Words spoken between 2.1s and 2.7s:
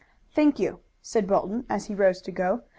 to go.